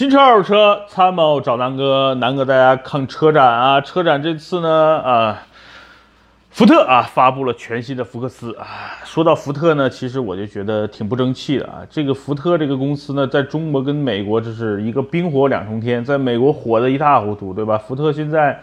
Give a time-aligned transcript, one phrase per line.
[0.00, 5.42] 新车二手车参谋找南哥，南哥大家看车展啊，车展这次呢，啊，
[6.48, 8.64] 福特啊发布了全新的福克斯啊。
[9.04, 11.82] 说到福特呢，其实我就觉得挺不争气的啊。
[11.90, 17.76] 这个福特这个公司呢，在中国跟美国这是一个冰火两重天，在美国火得一塌糊涂，对吧？
[17.76, 18.58] 福特现在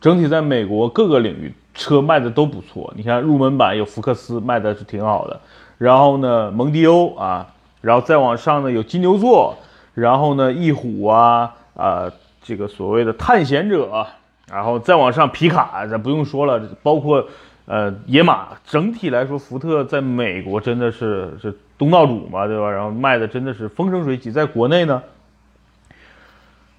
[0.00, 5.40] 整体在美国各个领域车卖的都不错，你看入门版有福克斯卖的是挺好的，
[5.78, 7.46] 然后呢，蒙迪欧啊，
[7.80, 9.56] 然后再往上呢有金牛座。
[9.94, 12.10] 然后呢，翼虎啊，啊，
[12.42, 14.06] 这个所谓的探险者，
[14.50, 17.26] 然后再往上皮卡，咱不用说了，包括
[17.66, 22.70] 呃野马，整体来说，福特在美国真的是是东道主嘛，对吧？
[22.70, 25.02] 然后卖的真的是风生水起，在国内呢，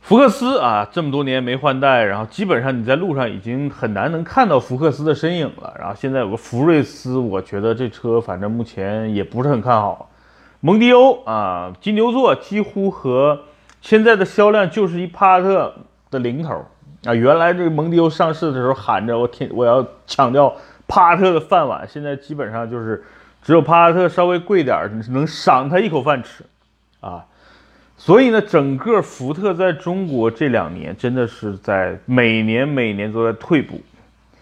[0.02, 5.74] 福克斯啊，这么多年没换代，然后基本上你在路上已经很难能看到福克斯的身影了。
[5.80, 10.10] 然后现在有个福睿斯，我觉得这车反正目前也不是很看好。
[10.66, 13.38] 蒙迪欧啊，金牛座几乎和
[13.82, 15.76] 现在的销量就是一帕萨特
[16.10, 16.66] 的零头
[17.04, 17.14] 啊。
[17.14, 20.56] 原来这个蒙迪欧上市的时候喊着我天，我要抢掉
[20.88, 23.04] 帕萨特的饭碗，现在基本上就是
[23.42, 26.46] 只有帕萨特稍微贵点儿，能赏他一口饭吃
[27.02, 27.26] 啊。
[27.98, 33.82] 所以呢，整个福特在中国这两年真的是在每年每年都在退步。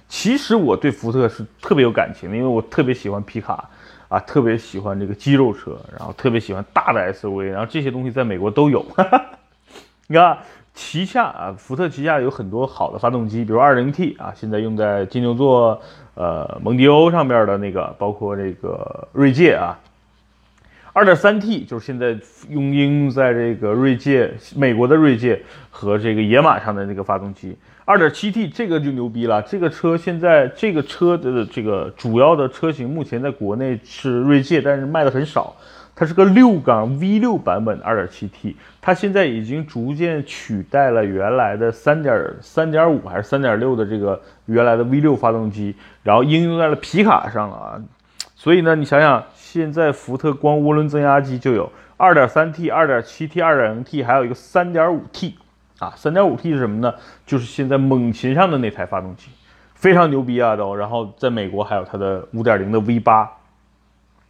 [0.08, 3.68] 其实我对福特是特别有感情的，因为我特别喜欢皮卡。
[4.12, 8.86] 啊，特别喜欢这个肌肉车，然后特别喜欢大的 SUV，然后这些东西在美国都有。
[10.08, 10.38] 你看，
[10.74, 15.82] 旗下啊，福特旗下有很多好的发动机，比如 2.0T 啊，现在用在金牛座、
[16.16, 19.80] 呃蒙迪欧上面的那个，包括这个锐界啊
[20.94, 22.18] ，2.3T 就是现在
[22.50, 27.58] 用应用在这个锐界、美国的锐界和这个野马上的那个发动机。
[27.84, 35.56] 二点七 T 这个就牛逼了，这个车现在这个车的这个主要的车型目前在国内是锐界，但是卖的很少。
[35.94, 47.82] 它是个六缸 V 六版本的二点七 T，它现在已经逐渐取代了原来的三点三点五还是三点六的这个原来的 V 六发动机，然后应用在了皮卡上了啊。
[48.42, 55.38] 所以呢，你想想，现在福特光涡轮增压机就有二点三 T、二点七 T、二点零 T，还有一个三点五 T。
[55.78, 56.92] 啊，三点五 T 是什么呢？
[57.24, 59.28] 就是现在猛禽上的那台发动机，
[59.76, 60.74] 非常牛逼啊都。
[60.74, 63.30] 然后在美国还有它的五点零的 V 八，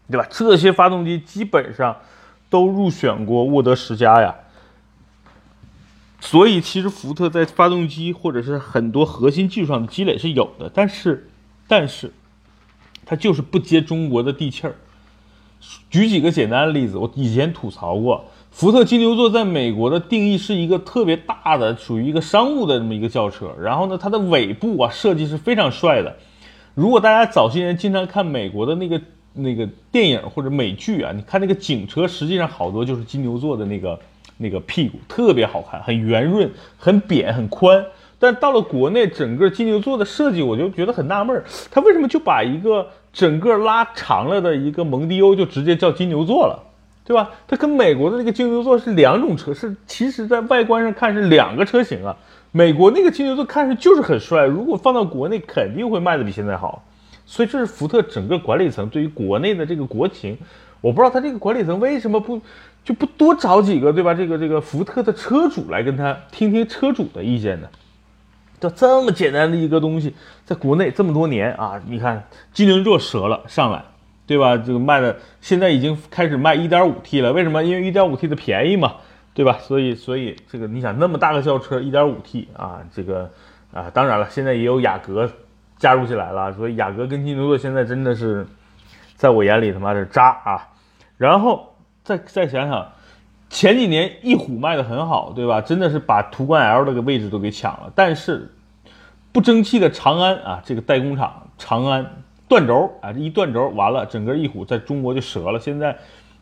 [0.10, 0.28] 对吧？
[0.30, 1.96] 这些发动机基本上
[2.50, 4.36] 都入选过沃德十佳呀。
[6.20, 11.30] 所以其实福特在发动机或者是很多核心技术上的积累是有的，但是，
[11.66, 12.12] 但是，
[13.06, 14.76] 它就是不接中国的地气儿。
[15.90, 18.26] 举几个简单的例子，我以前吐槽过。
[18.50, 23.50] 福特金牛座在美国的定义是一个特别大的，属于一个商务的这么一个轿车。
[23.62, 26.14] 然后呢，它的尾部啊设计是非常帅的。
[26.74, 29.02] 如果大家早些年经常看美国的那个
[29.34, 34.00] 那个电影或者美剧啊，你看那个警车，实际上好多就是金牛座的那个
[34.38, 37.86] 那个屁股，特别好看，很圆润，很扁，很宽。
[38.22, 46.64] 但到了国内，整个金牛座的设计，我就觉得很纳闷儿，它为什么就把一个整个拉长了的一个蒙迪欧就直接叫金牛座了？
[47.04, 47.32] 对吧？
[47.48, 52.16] 它跟美国的那个金牛座是两种车，是其实在外观上看是两个车型啊。
[52.52, 56.84] 美国那个金牛座看上就是很帅，如果放到国内肯定会卖的比现在好。
[57.26, 60.38] 所以这是福特整个管理层对于国内的这个国情，
[60.80, 62.40] 我不知道他这个管理层为什么不
[62.86, 64.14] 就不多找几个对吧？
[64.14, 67.68] 这个这个福特的车主来跟他听听车主的意见呢？
[68.62, 72.24] 就这么简单的一个东西，在国内这么多年啊，你看
[72.54, 73.84] 金牛座折了上来。
[74.28, 74.56] 对吧？
[74.56, 77.62] 这个卖的现在已经开始卖 1.5T 了，为什么？
[77.62, 78.94] 因为 1.5T 的便宜嘛，
[79.34, 79.58] 对吧？
[79.60, 83.30] 所以，所以这个你想那么大个轿车 1.5T 啊，这个
[83.74, 85.30] 啊，当然了，现在也有雅阁
[85.78, 88.48] 加入进来了，所以雅阁跟金牛座现在真的是
[89.16, 90.70] 在我眼里他妈是渣啊！
[91.18, 92.88] 然后再再想想，
[93.52, 95.60] 前几年翼虎卖的很好，对吧？
[95.60, 98.50] 真的是把途观 L 这个位置都给抢了，但是
[99.34, 102.10] 不争气的长安啊，这个代工厂长安。
[102.48, 105.60] 断轴啊，这一断轴完了，整个翼虎在中国就折了。
[105.60, 105.96] 现在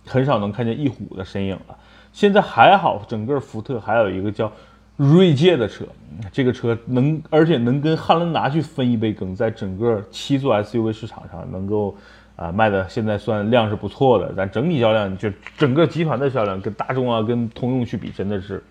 [0.08, 1.78] 很少能看见翼虎的身影了。
[2.12, 4.52] 现在还好，整个福特还有一个叫
[4.98, 5.86] 锐界的车，
[6.32, 11.96] 这个车能而且能跟汉兰达去分一杯羹，在整个七座 SUV 市场上能够
[12.40, 18.64] 啊卖的现在算量是不错的，但整体销量就整个集团的销量跟大众啊跟通用去比真的是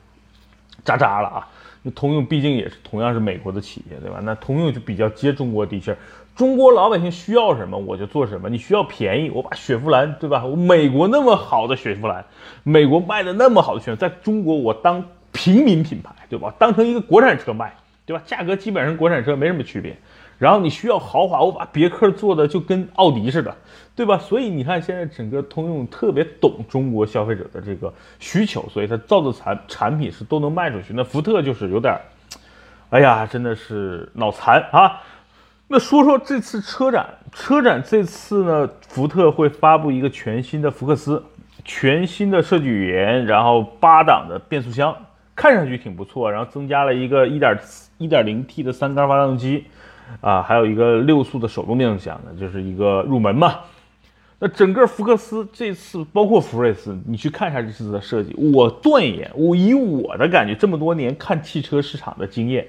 [0.86, 1.46] 渣渣了啊。
[1.82, 4.20] 那通用毕竟也是同样是美国的企业，对吧？
[4.22, 5.98] 那通用就比较接中国地气儿。
[6.34, 8.48] 中国老百姓需要什么我就做什么。
[8.48, 10.44] 你需要便宜，我把雪佛兰，对吧？
[10.44, 12.24] 我美国那么好的雪佛兰，
[12.62, 16.54] 美国卖的那么好的雪，在中国我当平民品牌，对吧？
[16.58, 17.74] 当成一个国产车卖，
[18.06, 18.22] 对吧？
[18.24, 19.96] 价格基本上国产车没什么区别。
[20.38, 23.54] 然后你需要豪华，我把别克做的就跟奥迪似的，
[23.96, 24.16] 对吧？
[24.16, 30.94] 所以你看现在整个通用特别懂中国消费者的这个需求，所以它造的产产品是都能卖出去。
[30.94, 31.98] 那福特就是有点，
[32.90, 35.02] 哎呀，真的是脑残啊！
[35.66, 41.22] 那说说这次车展，车展这次呢，福特会发布一个全新的福克斯，
[41.64, 44.96] 全新的设计语言，然后八档的变速箱，
[45.34, 47.58] 看上去挺不错，然后增加了一个一点
[47.98, 49.66] 一点零 T 的三缸发动机，
[50.20, 53.60] 啊，还有一个六速的手动变速箱呢，就是一个入门嘛。
[54.40, 62.66] 那整个福克斯这次包括福睿斯，你去看一下这次的设计，我断言，我以我的感觉，这么多年看汽车市场的经验。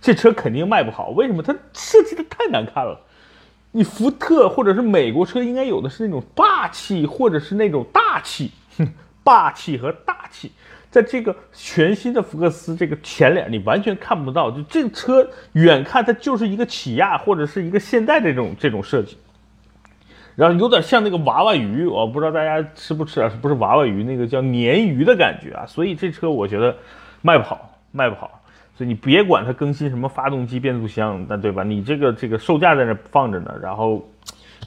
[0.00, 1.42] 这车肯定卖不好，为什么？
[1.42, 2.98] 它设计的太难看了。
[3.70, 8.50] 你福特或者是美国车应该有的是那种霸气，或者是那种大气，
[9.22, 10.50] 霸气和大气，
[10.92, 14.50] 在这个全新的福克斯这个前脸你完全看不到。
[14.50, 19.16] 就这车远看它就是一个起亚或者是一个现代这种这种设计，
[20.36, 23.32] 然后有点像那个娃娃鱼，我不知道大家吃不吃啊？
[23.40, 25.64] 不是娃娃鱼，那个叫鲶鱼的感觉啊。
[25.66, 26.76] 所以这车我觉得
[27.22, 28.42] 卖不好，卖不好。
[28.76, 31.62] 所以你别管它更新什么发动机、变速箱，那对吧？
[31.62, 34.06] 你这个这个售价在那放着呢，然后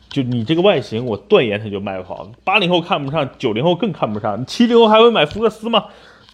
[0.09, 2.27] 就你这个外形，我断言它就卖不好。
[2.43, 5.85] 八零后看不上，九零后更看不上，七零后还会买福克斯吗？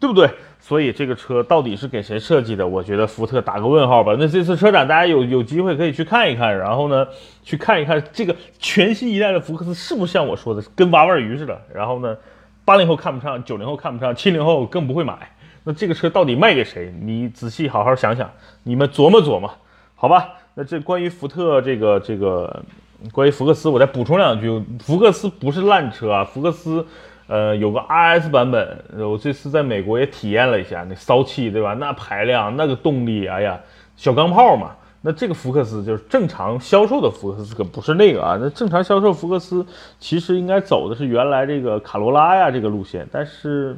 [0.01, 0.29] 对不对？
[0.59, 2.67] 所以这个车到底是给谁设计的？
[2.67, 4.15] 我觉得福特打个问号吧。
[4.19, 7.07] 那这次车展大家有有机会可以去看一看，然后呢，
[7.43, 11.55] 去看一看这个全新一代的福克斯是不是像我说的跟娃娃鱼似的？
[11.73, 12.17] 然后呢，
[12.65, 15.17] 八零后看不上，九零后看不上，七零后更不会买。
[15.63, 16.91] 那这个车到底卖给谁？
[17.01, 18.27] 你仔细好好想想，
[18.63, 19.51] 你们琢磨琢磨，
[19.93, 20.29] 好吧？
[20.55, 22.63] 那这关于福特这个这个，
[23.11, 24.63] 关于福克斯，我再补充两句。
[24.79, 26.85] 福克斯不是烂车啊，福克斯，
[27.31, 28.77] 呃，有个 RS 版本，
[29.09, 31.73] 我这次在美国也体验了一下，那骚气，对吧？
[31.75, 33.57] 那排量，那个动力，哎呀，
[33.95, 34.75] 小钢炮嘛。
[35.01, 38.37] 那这个福克斯就是正常销售的福克斯，可不是那个啊。
[38.37, 39.65] 那正常销售福克斯
[39.97, 43.77] 其实应该走的是原来这个卡罗拉呀这个路线，但是。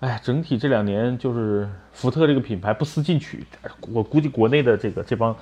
[0.00, 3.42] 哎，整体这两年就是福特这个品牌不思进取，
[3.90, 5.34] 我估计国内的这个这帮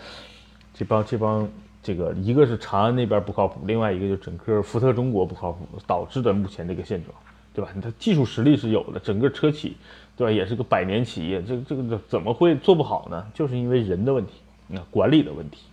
[0.72, 1.48] 这帮这帮
[1.82, 7.14] 这个，一个是长安那边不靠谱，另外一个就整个福特中国不靠谱，导致的目前这个现状，
[7.52, 7.70] 对吧？
[7.82, 9.76] 它技术实力是有的，整个车企，
[10.16, 10.30] 对吧？
[10.30, 13.26] 也是个百年企业，这这个怎么会做不好呢？
[13.34, 14.34] 就是因为人的问题，
[14.68, 15.64] 那管理的问题，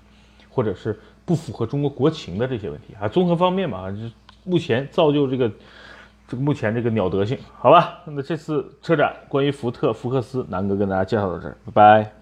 [0.50, 3.98] 或者是不符合中国国情的这些问题啊，综合方面嘛，就
[4.44, 5.52] 目前造就这个。
[6.32, 11.72] 这个目前这个鸟德性，好吧，那么这次车展关于福特福克斯，南哥跟大家介绍到这儿，拜
[12.04, 12.19] 拜。